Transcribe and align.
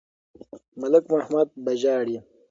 ملک 0.81 1.03
محمد 1.13 1.47
به 1.63 1.71
ژاړي. 1.81 2.17